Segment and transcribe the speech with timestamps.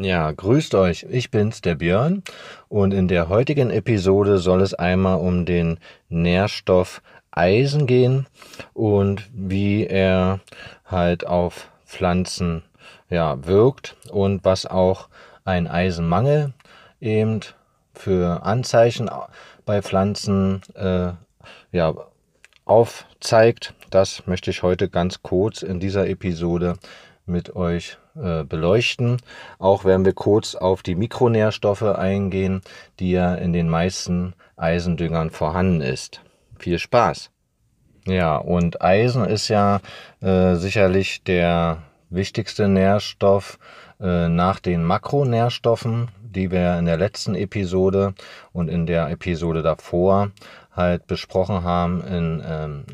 [0.00, 1.06] Ja, grüßt euch.
[1.10, 2.22] Ich bin's, der Björn.
[2.68, 5.78] Und in der heutigen Episode soll es einmal um den
[6.08, 7.02] Nährstoff
[7.32, 8.28] Eisen gehen
[8.74, 10.38] und wie er
[10.84, 12.62] halt auf Pflanzen
[13.10, 15.08] ja, wirkt und was auch
[15.44, 16.52] ein Eisenmangel
[17.00, 17.40] eben
[17.92, 19.10] für Anzeichen
[19.66, 21.10] bei Pflanzen äh,
[21.72, 21.94] ja,
[22.64, 23.74] aufzeigt.
[23.90, 26.78] Das möchte ich heute ganz kurz in dieser Episode
[27.28, 29.18] mit euch äh, beleuchten.
[29.58, 32.62] Auch werden wir kurz auf die Mikronährstoffe eingehen,
[32.98, 36.22] die ja in den meisten Eisendüngern vorhanden ist.
[36.58, 37.30] Viel Spaß!
[38.06, 39.80] Ja, und Eisen ist ja
[40.22, 43.58] äh, sicherlich der wichtigste Nährstoff
[44.00, 48.14] äh, nach den Makronährstoffen, die wir in der letzten Episode
[48.52, 50.30] und in der Episode davor
[50.72, 52.84] halt besprochen haben in ähm,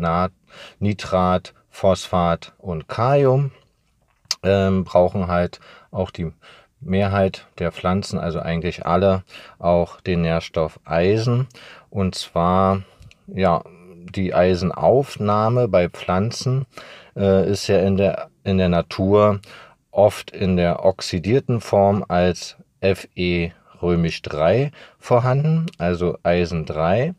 [0.80, 3.52] Nitrat, Phosphat und Kalium
[4.44, 6.32] ähm, brauchen halt auch die
[6.80, 9.22] Mehrheit der Pflanzen, also eigentlich alle,
[9.58, 11.48] auch den Nährstoff Eisen.
[11.90, 12.82] Und zwar,
[13.26, 13.62] ja,
[14.14, 16.66] die Eisenaufnahme bei Pflanzen
[17.16, 19.40] äh, ist ja in der, in der Natur
[19.90, 27.14] oft in der oxidierten Form als Fe römisch 3 vorhanden, also Eisen 3.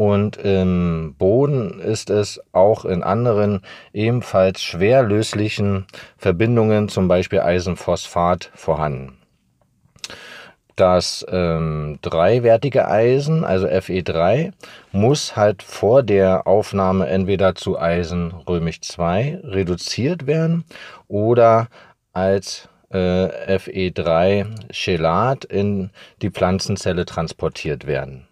[0.00, 3.60] Und im Boden ist es auch in anderen
[3.92, 5.84] ebenfalls schwer löslichen
[6.16, 9.18] Verbindungen, zum Beispiel Eisenphosphat, vorhanden.
[10.74, 14.52] Das ähm, dreiwertige Eisen, also Fe3,
[14.90, 20.64] muss halt vor der Aufnahme entweder zu Eisen römisch 2 reduziert werden
[21.08, 21.68] oder
[22.14, 22.96] als äh,
[23.58, 25.90] Fe3 Chelat in
[26.22, 28.29] die Pflanzenzelle transportiert werden.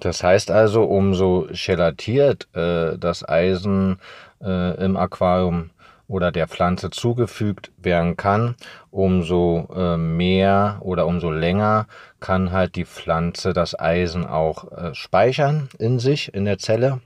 [0.00, 3.98] Das heißt also, umso gelatiert äh, das Eisen
[4.42, 5.70] äh, im Aquarium
[6.08, 8.54] oder der Pflanze zugefügt werden kann,
[8.90, 11.86] umso äh, mehr oder umso länger
[12.20, 17.00] kann halt die Pflanze das Eisen auch äh, speichern in sich, in der Zelle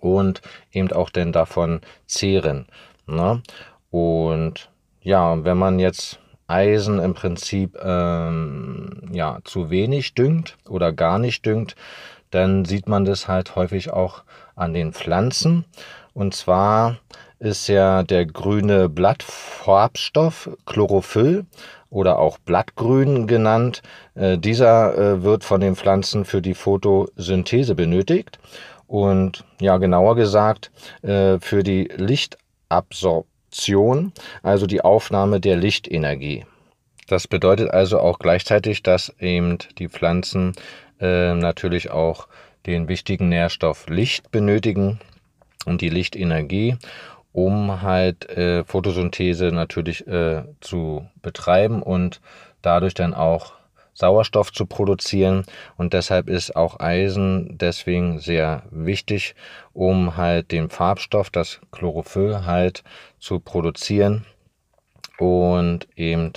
[0.00, 0.40] und
[0.72, 2.66] eben auch denn davon zehren.
[3.06, 3.42] Ne?
[3.90, 4.70] Und
[5.02, 11.46] ja, wenn man jetzt Eisen im Prinzip ähm, ja, zu wenig düngt oder gar nicht
[11.46, 11.74] düngt,
[12.30, 14.24] dann sieht man das halt häufig auch
[14.56, 15.64] an den Pflanzen.
[16.12, 16.96] Und zwar
[17.38, 21.46] ist ja der grüne Blattfarbstoff Chlorophyll
[21.90, 23.82] oder auch Blattgrün genannt.
[24.14, 28.38] Äh, dieser äh, wird von den Pflanzen für die Photosynthese benötigt
[28.86, 30.70] und ja genauer gesagt
[31.02, 36.44] äh, für die Lichtabsorption Absorption, also die Aufnahme der Lichtenergie.
[37.06, 40.54] Das bedeutet also auch gleichzeitig, dass eben die Pflanzen
[41.00, 42.26] äh, natürlich auch
[42.66, 44.98] den wichtigen Nährstoff Licht benötigen
[45.66, 46.76] und die Lichtenergie,
[47.32, 52.20] um halt äh, Photosynthese natürlich äh, zu betreiben und
[52.60, 53.52] dadurch dann auch
[53.94, 55.44] Sauerstoff zu produzieren.
[55.76, 59.34] Und deshalb ist auch Eisen deswegen sehr wichtig,
[59.72, 62.84] um halt den Farbstoff, das Chlorophyll halt
[63.18, 64.26] zu produzieren.
[65.18, 66.32] Und eben,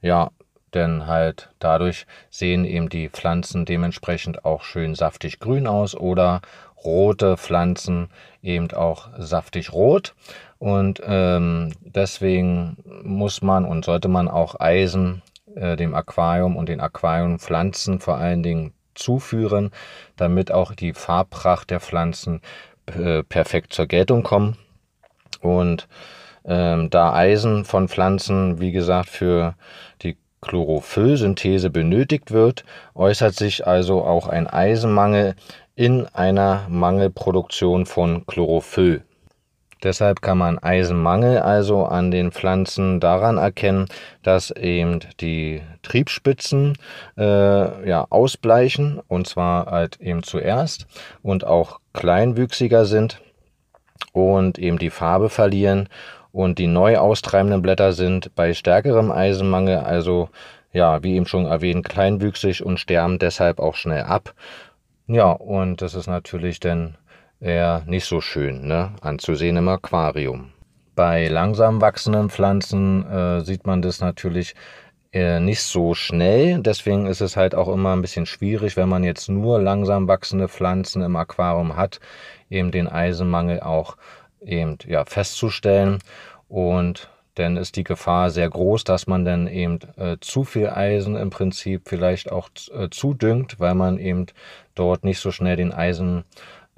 [0.00, 0.30] ja,
[0.74, 6.42] denn halt dadurch sehen eben die Pflanzen dementsprechend auch schön saftig grün aus oder
[6.84, 8.08] rote Pflanzen
[8.42, 10.14] eben auch saftig rot.
[10.58, 15.22] Und ähm, deswegen muss man und sollte man auch Eisen
[15.54, 19.70] äh, dem Aquarium und den Aquariumpflanzen vor allen Dingen zuführen,
[20.16, 22.40] damit auch die Farbpracht der Pflanzen
[22.86, 24.56] äh, perfekt zur Geltung kommen.
[25.40, 25.88] Und
[26.44, 29.54] ähm, da Eisen von Pflanzen, wie gesagt, für
[30.02, 32.64] die Chlorophyllsynthese benötigt wird,
[32.94, 35.34] äußert sich also auch ein Eisenmangel
[35.74, 39.04] in einer Mangelproduktion von Chlorophyll.
[39.82, 43.86] Deshalb kann man Eisenmangel also an den Pflanzen daran erkennen,
[44.22, 46.76] dass eben die Triebspitzen
[47.16, 50.86] äh, ja, ausbleichen und zwar halt eben zuerst
[51.22, 53.20] und auch kleinwüchsiger sind
[54.12, 55.88] und eben die Farbe verlieren
[56.32, 60.28] und die neu austreibenden Blätter sind bei stärkerem Eisenmangel, also
[60.72, 64.34] ja, wie eben schon erwähnt, kleinwüchsig und sterben deshalb auch schnell ab.
[65.06, 66.96] Ja, und das ist natürlich dann
[67.40, 70.52] eher nicht so schön ne, anzusehen im Aquarium.
[70.94, 74.54] Bei langsam wachsenden Pflanzen äh, sieht man das natürlich
[75.12, 76.60] äh, nicht so schnell.
[76.60, 80.48] Deswegen ist es halt auch immer ein bisschen schwierig, wenn man jetzt nur langsam wachsende
[80.48, 82.00] Pflanzen im Aquarium hat,
[82.50, 83.96] eben den Eisenmangel auch
[84.40, 86.00] eben ja, festzustellen.
[86.48, 91.14] Und dann ist die Gefahr sehr groß, dass man dann eben äh, zu viel Eisen
[91.14, 94.26] im Prinzip vielleicht auch äh, zudüngt, weil man eben
[94.74, 96.24] dort nicht so schnell den Eisen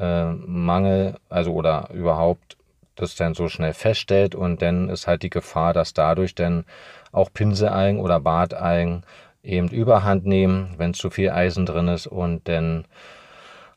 [0.00, 2.56] äh, Mangel, also oder überhaupt
[2.96, 6.64] das dann so schnell feststellt und dann ist halt die Gefahr, dass dadurch dann
[7.12, 9.02] auch Pinselalgen oder Bartalgen
[9.42, 12.86] eben überhand nehmen, wenn zu viel Eisen drin ist und dann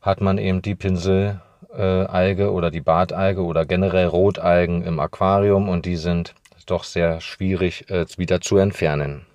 [0.02, 5.96] hat man eben die Pinselalge oder die Bartalge oder generell Rotalgen im Aquarium und die
[5.96, 6.34] sind
[6.66, 9.26] doch sehr schwierig äh, wieder zu entfernen.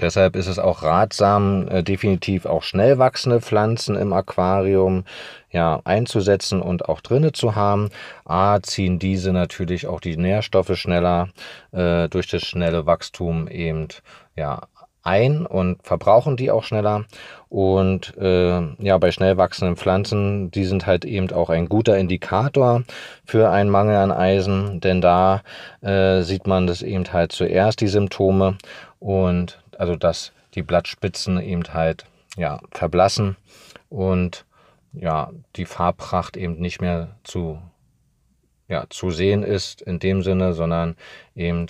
[0.00, 5.04] Deshalb ist es auch ratsam, äh, definitiv auch schnell wachsende Pflanzen im Aquarium
[5.50, 7.90] ja, einzusetzen und auch drinne zu haben.
[8.24, 11.28] A, ziehen diese natürlich auch die Nährstoffe schneller
[11.72, 13.88] äh, durch das schnelle Wachstum eben
[14.36, 14.60] ja,
[15.02, 17.04] ein und verbrauchen die auch schneller.
[17.48, 22.82] Und äh, ja, bei schnell wachsenden Pflanzen, die sind halt eben auch ein guter Indikator
[23.24, 25.42] für einen Mangel an Eisen, denn da
[25.80, 28.58] äh, sieht man das eben halt zuerst, die Symptome.
[29.00, 32.04] Und also dass die Blattspitzen eben halt
[32.36, 33.36] ja, verblassen
[33.88, 34.44] und
[34.92, 37.60] ja, die Farbpracht eben nicht mehr zu,
[38.68, 40.96] ja, zu sehen ist in dem Sinne, sondern
[41.34, 41.66] eben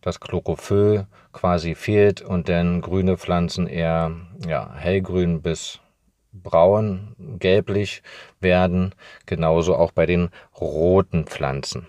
[0.00, 4.12] das Chlorophyll quasi fehlt und dann grüne Pflanzen eher
[4.46, 5.80] ja, hellgrün bis
[6.32, 8.02] braun, gelblich
[8.40, 8.94] werden.
[9.26, 11.86] Genauso auch bei den roten Pflanzen.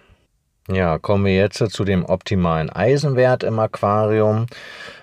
[0.71, 4.45] Ja, kommen wir jetzt zu dem optimalen Eisenwert im Aquarium.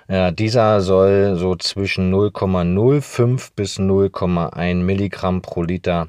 [0.08, 6.06] Ja, dieser soll so zwischen 0,05 bis 0,1 Milligramm pro Liter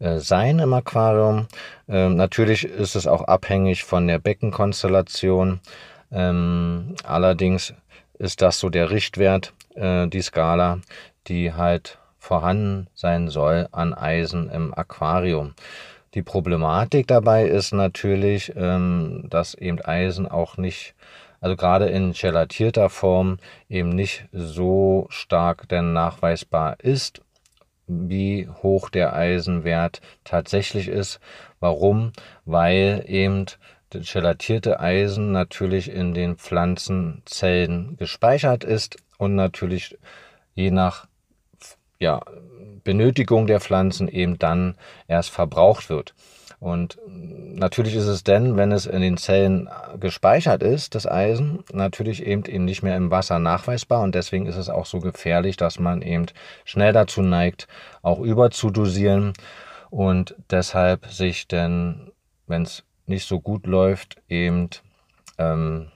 [0.00, 1.46] äh, sein im Aquarium.
[1.88, 5.60] Ähm, natürlich ist es auch abhängig von der Beckenkonstellation.
[6.10, 7.74] Ähm, allerdings
[8.18, 10.80] ist das so der Richtwert, äh, die Skala,
[11.28, 15.54] die halt vorhanden sein soll an Eisen im Aquarium.
[16.16, 20.94] Die Problematik dabei ist natürlich, ähm, dass eben Eisen auch nicht,
[21.42, 23.36] also gerade in gelatierter Form
[23.68, 27.20] eben nicht so stark denn nachweisbar ist,
[27.86, 31.20] wie hoch der Eisenwert tatsächlich ist.
[31.60, 32.12] Warum?
[32.46, 33.44] Weil eben
[33.90, 39.98] das gelatierte Eisen natürlich in den Pflanzenzellen gespeichert ist und natürlich
[40.54, 41.08] je nach
[41.98, 42.20] ja,
[42.84, 44.76] Benötigung der Pflanzen eben dann
[45.08, 46.14] erst verbraucht wird.
[46.58, 49.68] Und natürlich ist es denn, wenn es in den Zellen
[50.00, 54.56] gespeichert ist, das Eisen, natürlich eben eben nicht mehr im Wasser nachweisbar und deswegen ist
[54.56, 56.26] es auch so gefährlich, dass man eben
[56.64, 57.68] schnell dazu neigt,
[58.00, 59.34] auch überzudosieren
[59.90, 62.10] und deshalb sich denn,
[62.46, 64.70] wenn es nicht so gut läuft, eben
[65.38, 65.88] ähm,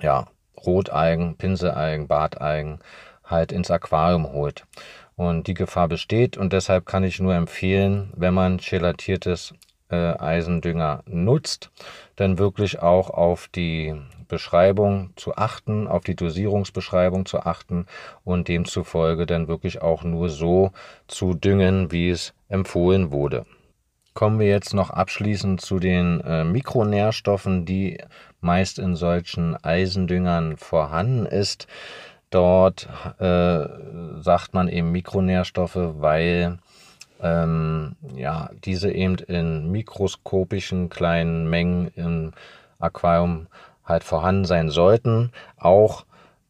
[0.00, 0.28] ja,
[0.64, 2.80] Rotalgen, Pinselalgen, Bartalgen
[3.24, 4.64] halt ins Aquarium holt.
[5.20, 9.52] Und die Gefahr besteht und deshalb kann ich nur empfehlen, wenn man gelatiertes
[9.90, 11.70] äh, Eisendünger nutzt,
[12.16, 13.94] dann wirklich auch auf die
[14.28, 17.84] Beschreibung zu achten, auf die Dosierungsbeschreibung zu achten
[18.24, 20.72] und demzufolge dann wirklich auch nur so
[21.06, 23.44] zu düngen, wie es empfohlen wurde.
[24.14, 27.98] Kommen wir jetzt noch abschließend zu den äh, Mikronährstoffen, die
[28.40, 31.66] meist in solchen Eisendüngern vorhanden ist.
[32.30, 32.88] Dort
[33.18, 33.66] äh,
[34.20, 36.58] sagt man eben Mikronährstoffe, weil
[37.22, 42.32] ähm, ja, diese eben in mikroskopischen kleinen Mengen im
[42.78, 43.48] Aquarium
[43.84, 45.32] halt vorhanden sein sollten.
[45.58, 46.04] Auch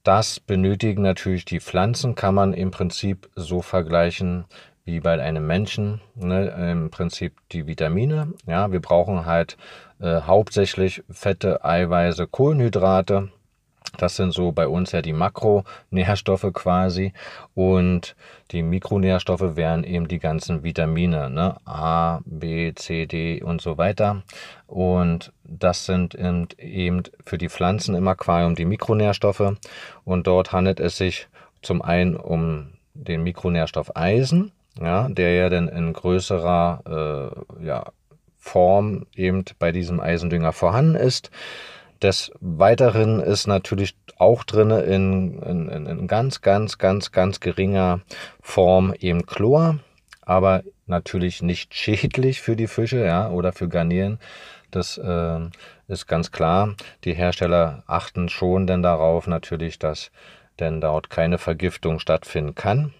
[0.05, 4.45] das benötigen natürlich die Pflanzen, kann man im Prinzip so vergleichen
[4.85, 6.01] wie bei einem Menschen.
[6.15, 6.49] Ne?
[6.71, 8.33] Im Prinzip die Vitamine.
[8.47, 9.57] Ja, wir brauchen halt
[10.01, 13.29] äh, hauptsächlich Fette, Eiweiße, Kohlenhydrate.
[13.97, 17.13] Das sind so bei uns ja die Makronährstoffe quasi.
[17.55, 18.17] Und
[18.51, 21.57] die Mikronährstoffe wären eben die ganzen Vitamine, ne?
[21.65, 24.23] A, B, C, D und so weiter.
[24.67, 29.57] Und das sind eben für die Pflanzen im Aquarium die Mikronährstoffe.
[30.05, 31.29] Und dort handelt es sich
[31.63, 37.85] zum einen um den Mikronährstoff Eisen, ja, der ja dann in größerer äh, ja,
[38.39, 41.31] Form eben bei diesem Eisendünger vorhanden ist.
[42.03, 48.01] Des Weiteren ist natürlich auch drin in, in, in ganz, ganz, ganz, ganz geringer
[48.41, 49.79] Form eben Chlor,
[50.23, 54.19] aber natürlich nicht schädlich für die Fische ja, oder für Garnelen.
[54.71, 55.41] Das äh,
[55.89, 56.75] ist ganz klar.
[57.05, 60.11] Die Hersteller achten schon denn darauf natürlich, dass
[60.59, 62.95] denn dort keine Vergiftung stattfinden kann.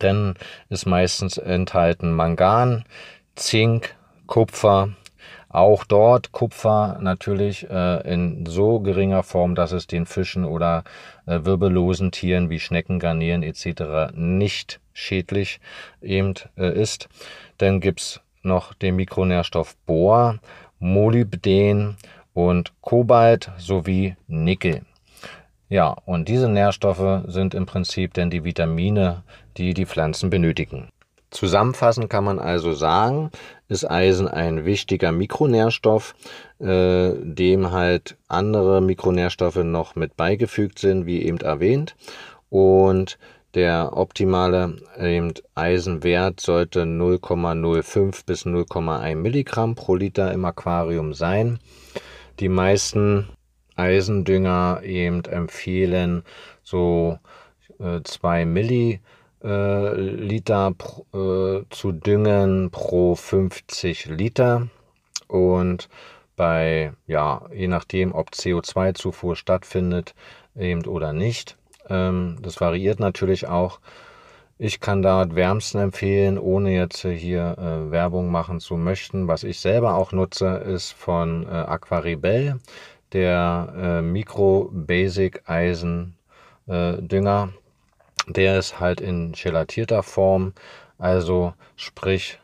[0.00, 0.34] Denn
[0.68, 2.84] ist meistens enthalten Mangan,
[3.34, 3.94] Zink,
[4.26, 4.90] Kupfer,
[5.56, 10.84] auch dort Kupfer natürlich äh, in so geringer Form, dass es den Fischen oder
[11.24, 14.12] äh, wirbellosen Tieren wie Schnecken, Garnelen etc.
[14.14, 15.60] nicht schädlich
[16.02, 17.08] eben äh, ist.
[17.56, 20.40] Dann gibt es noch den Mikronährstoff Bohr,
[20.78, 21.96] Molybden
[22.34, 24.82] und Kobalt sowie Nickel.
[25.70, 29.22] Ja, und diese Nährstoffe sind im Prinzip denn die Vitamine,
[29.56, 30.90] die die Pflanzen benötigen.
[31.36, 33.30] Zusammenfassend kann man also sagen,
[33.68, 36.14] ist Eisen ein wichtiger Mikronährstoff,
[36.60, 41.94] äh, dem halt andere Mikronährstoffe noch mit beigefügt sind, wie eben erwähnt.
[42.48, 43.18] Und
[43.52, 51.58] der optimale eben Eisenwert sollte 0,05 bis 0,1 Milligramm pro Liter im Aquarium sein.
[52.40, 53.28] Die meisten
[53.74, 56.22] Eisendünger eben empfehlen
[56.62, 57.18] so
[57.78, 59.16] 2 äh, Milliliter äh,
[59.48, 60.74] Liter
[61.14, 64.68] äh, zu düngen pro 50 Liter.
[65.28, 65.88] Und
[66.36, 70.14] bei, ja, je nachdem, ob CO2-Zufuhr stattfindet
[70.54, 71.56] eben oder nicht.
[71.88, 73.80] Ähm, das variiert natürlich auch.
[74.58, 79.28] Ich kann da wärmsten empfehlen, ohne jetzt hier äh, Werbung machen zu möchten.
[79.28, 82.58] Was ich selber auch nutze, ist von äh, Aquaribel,
[83.12, 86.16] der äh, Micro Basic Eisen
[86.66, 87.50] äh, Dünger.
[88.26, 90.52] Der ist halt in gelatierter Form,
[90.98, 92.38] also sprich,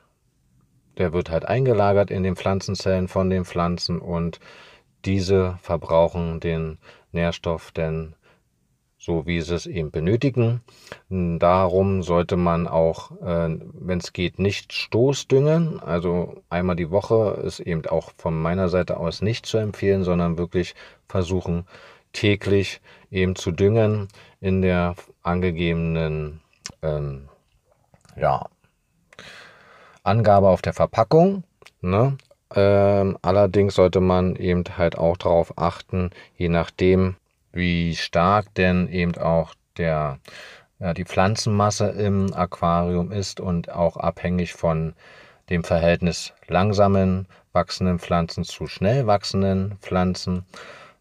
[0.98, 4.38] der wird halt eingelagert in den Pflanzenzellen von den Pflanzen und
[5.04, 6.78] diese verbrauchen den
[7.10, 8.14] Nährstoff denn
[9.02, 10.60] so wie sie es eben benötigen.
[11.10, 15.80] Darum sollte man auch, äh, wenn es geht, nicht Stoßdüngen.
[15.80, 20.38] Also einmal die Woche ist eben auch von meiner Seite aus nicht zu empfehlen, sondern
[20.38, 20.76] wirklich
[21.08, 21.66] versuchen,
[22.12, 24.06] täglich eben zu düngen
[24.40, 26.40] in der angegebenen
[26.82, 27.28] ähm,
[28.16, 28.46] ja,
[30.02, 31.44] Angabe auf der Verpackung.
[31.80, 32.16] Ne?
[32.54, 37.16] Ähm, allerdings sollte man eben halt auch darauf achten, je nachdem,
[37.52, 40.18] wie stark denn eben auch der,
[40.78, 44.94] ja, die Pflanzenmasse im Aquarium ist und auch abhängig von
[45.50, 50.46] dem Verhältnis langsamen wachsenden Pflanzen zu schnell wachsenden Pflanzen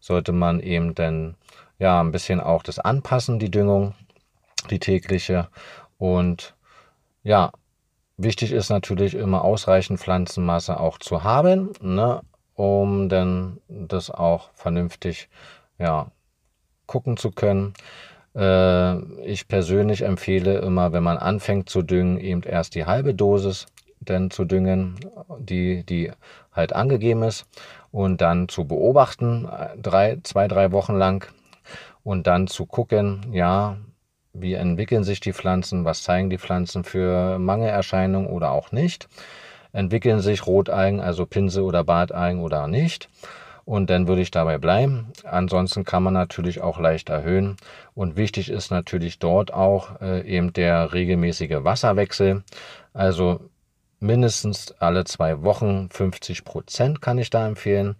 [0.00, 1.36] sollte man eben dann
[1.78, 3.94] ja ein bisschen auch das anpassen, die Düngung,
[4.70, 5.48] die tägliche.
[5.98, 6.54] Und
[7.22, 7.52] ja,
[8.16, 12.22] wichtig ist natürlich immer ausreichend Pflanzenmasse auch zu haben, ne,
[12.54, 15.28] um dann das auch vernünftig
[15.78, 16.06] ja,
[16.86, 17.74] gucken zu können.
[18.34, 23.66] Äh, ich persönlich empfehle immer, wenn man anfängt zu düngen, eben erst die halbe Dosis
[24.00, 24.96] denn zu düngen,
[25.38, 26.10] die, die
[26.52, 27.46] halt angegeben ist
[27.92, 29.48] und dann zu beobachten,
[29.80, 31.32] drei, zwei, drei Wochen lang
[32.02, 33.76] und dann zu gucken, ja,
[34.32, 39.08] wie entwickeln sich die Pflanzen, was zeigen die Pflanzen für Mangelerscheinungen oder auch nicht.
[39.72, 43.08] Entwickeln sich Rotalgen, also Pinsel oder Bartalgen oder nicht.
[43.64, 45.12] Und dann würde ich dabei bleiben.
[45.24, 47.56] Ansonsten kann man natürlich auch leicht erhöhen.
[47.94, 52.42] Und wichtig ist natürlich dort auch äh, eben der regelmäßige Wasserwechsel.
[52.92, 53.40] Also
[54.00, 57.94] mindestens alle zwei Wochen 50 Prozent kann ich da empfehlen.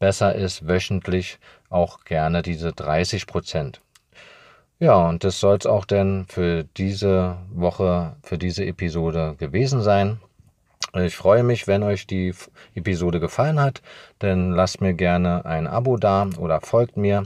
[0.00, 1.38] Besser ist wöchentlich
[1.70, 3.80] auch gerne diese 30 Prozent.
[4.84, 10.20] Ja, und das soll es auch denn für diese Woche, für diese Episode gewesen sein.
[10.92, 12.34] Ich freue mich, wenn euch die
[12.74, 13.80] Episode gefallen hat,
[14.20, 17.22] denn lasst mir gerne ein Abo da oder folgt mir.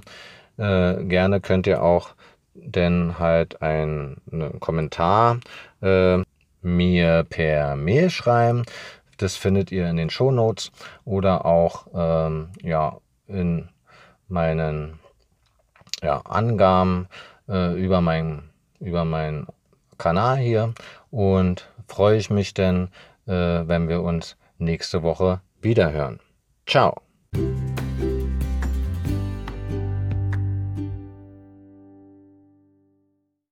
[0.57, 2.11] Äh, gerne könnt ihr auch
[2.55, 4.21] denn halt einen
[4.61, 5.41] Kommentar
[5.83, 6.19] äh,
[6.63, 8.67] mir per Mail schreiben.
[9.17, 10.71] Das findet ihr in den Show Notes
[11.05, 13.69] oder auch ähm, ja, in
[14.29, 15.01] meinen
[16.05, 17.09] ja, Angaben
[17.49, 18.51] äh, über meinen
[18.81, 19.47] über meinen
[19.97, 20.73] Kanal hier
[21.11, 22.91] und freue ich mich dann,
[23.27, 26.21] äh, wenn wir uns nächste Woche wiederhören.
[26.67, 27.03] Ciao.